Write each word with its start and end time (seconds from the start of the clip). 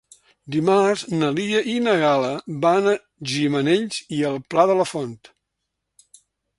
Dimarts 0.53 1.03
na 1.19 1.29
Lia 1.39 1.59
i 1.75 1.75
na 1.89 1.93
Gal·la 2.05 2.31
van 2.65 2.89
a 2.95 2.97
Gimenells 3.35 4.03
i 4.21 4.25
el 4.35 4.43
Pla 4.53 4.69
de 4.75 4.81
la 4.83 4.91
Font. 4.95 5.17